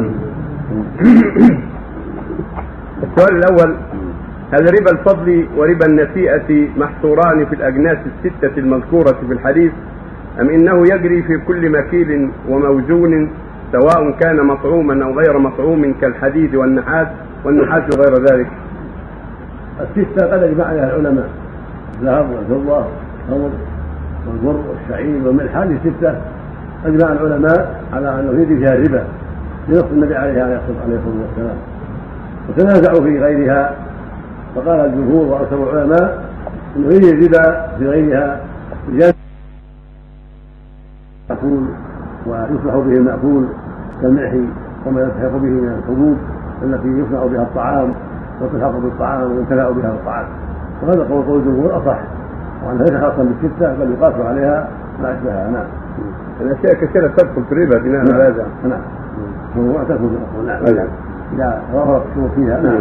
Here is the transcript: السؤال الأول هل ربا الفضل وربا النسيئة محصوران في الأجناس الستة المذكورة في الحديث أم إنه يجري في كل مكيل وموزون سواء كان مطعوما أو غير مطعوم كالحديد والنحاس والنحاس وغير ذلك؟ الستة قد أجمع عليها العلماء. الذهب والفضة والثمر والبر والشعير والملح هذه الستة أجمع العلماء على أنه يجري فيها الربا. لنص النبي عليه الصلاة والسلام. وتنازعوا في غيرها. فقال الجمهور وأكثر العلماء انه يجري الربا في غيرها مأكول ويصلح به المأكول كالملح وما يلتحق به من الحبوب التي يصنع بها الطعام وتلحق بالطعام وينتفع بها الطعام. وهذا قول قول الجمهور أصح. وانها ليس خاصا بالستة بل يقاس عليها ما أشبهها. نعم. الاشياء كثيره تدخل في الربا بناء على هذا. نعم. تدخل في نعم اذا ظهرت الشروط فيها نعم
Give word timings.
السؤال 3.02 3.36
الأول 3.36 3.76
هل 4.52 4.60
ربا 4.60 4.90
الفضل 4.92 5.46
وربا 5.56 5.86
النسيئة 5.86 6.68
محصوران 6.76 7.46
في 7.46 7.54
الأجناس 7.54 7.98
الستة 8.06 8.58
المذكورة 8.58 9.18
في 9.28 9.32
الحديث 9.32 9.72
أم 10.40 10.50
إنه 10.50 10.82
يجري 10.82 11.22
في 11.22 11.38
كل 11.38 11.70
مكيل 11.70 12.30
وموزون 12.48 13.30
سواء 13.72 14.10
كان 14.10 14.46
مطعوما 14.46 15.04
أو 15.04 15.18
غير 15.18 15.38
مطعوم 15.38 15.94
كالحديد 16.00 16.54
والنحاس 16.54 17.06
والنحاس 17.44 17.82
وغير 17.96 18.24
ذلك؟ 18.30 18.46
الستة 19.80 20.26
قد 20.26 20.42
أجمع 20.42 20.64
عليها 20.64 20.96
العلماء. 20.96 21.28
الذهب 22.00 22.30
والفضة 22.30 22.76
والثمر 22.76 23.50
والبر 24.28 24.60
والشعير 24.70 25.26
والملح 25.26 25.56
هذه 25.56 25.78
الستة 25.84 26.20
أجمع 26.86 27.12
العلماء 27.12 27.80
على 27.92 28.20
أنه 28.20 28.42
يجري 28.42 28.58
فيها 28.58 28.74
الربا. 28.74 29.04
لنص 29.70 29.84
النبي 29.92 30.14
عليه 30.14 30.30
الصلاة 30.30 31.00
والسلام. 31.06 31.56
وتنازعوا 32.48 33.00
في 33.00 33.18
غيرها. 33.18 33.76
فقال 34.54 34.80
الجمهور 34.80 35.26
وأكثر 35.26 35.72
العلماء 35.72 36.24
انه 36.76 36.86
يجري 36.86 37.10
الربا 37.10 37.76
في 37.78 37.86
غيرها 37.88 38.40
مأكول 41.30 41.64
ويصلح 42.26 42.74
به 42.74 42.96
المأكول 42.96 43.46
كالملح 44.02 44.34
وما 44.86 45.00
يلتحق 45.00 45.32
به 45.32 45.48
من 45.48 45.68
الحبوب 45.78 46.16
التي 46.62 46.88
يصنع 46.88 47.26
بها 47.26 47.42
الطعام 47.42 47.94
وتلحق 48.40 48.78
بالطعام 48.78 49.22
وينتفع 49.22 49.70
بها 49.70 49.90
الطعام. 49.90 50.26
وهذا 50.82 51.02
قول 51.02 51.22
قول 51.22 51.38
الجمهور 51.38 51.76
أصح. 51.76 51.98
وانها 52.66 52.84
ليس 52.84 53.00
خاصا 53.00 53.22
بالستة 53.22 53.74
بل 53.74 53.92
يقاس 53.92 54.14
عليها 54.14 54.68
ما 55.02 55.12
أشبهها. 55.12 55.50
نعم. 55.50 55.66
الاشياء 56.40 56.74
كثيره 56.74 57.06
تدخل 57.06 57.44
في 57.44 57.52
الربا 57.52 57.78
بناء 57.78 58.00
على 58.14 58.24
هذا. 58.24 58.46
نعم. 58.64 58.80
تدخل 59.54 59.98
في 59.98 60.46
نعم 60.46 60.64
اذا 61.32 61.62
ظهرت 61.72 62.02
الشروط 62.10 62.30
فيها 62.34 62.60
نعم 62.60 62.80